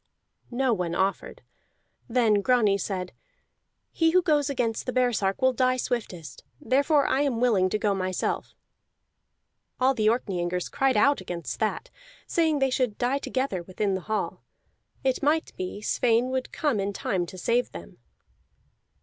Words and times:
No 0.49 0.73
one 0.73 0.95
offered. 0.95 1.43
Then 2.09 2.41
Grani 2.41 2.79
said: 2.79 3.13
"He 3.91 4.09
who 4.09 4.23
goes 4.23 4.49
against 4.49 4.87
the 4.87 4.91
baresark 4.91 5.43
will 5.43 5.53
die 5.53 5.77
swiftest, 5.77 6.43
therefore 6.59 7.05
I 7.05 7.21
am 7.21 7.39
willing 7.39 7.69
to 7.69 7.77
go 7.77 7.93
myself." 7.93 8.55
All 9.79 9.93
the 9.93 10.07
Orkneyingers 10.09 10.71
cried 10.71 10.97
out 10.97 11.21
against 11.21 11.59
that, 11.59 11.91
saying 12.25 12.57
they 12.57 12.71
should 12.71 12.97
die 12.97 13.19
together 13.19 13.61
within 13.61 13.93
the 13.93 14.01
hall; 14.01 14.41
it 15.03 15.21
might 15.21 15.55
be 15.55 15.81
Sweyn 15.81 16.31
would 16.31 16.51
come 16.51 16.79
in 16.79 16.93
time 16.93 17.27
to 17.27 17.37
save 17.37 17.71
them. 17.71 17.99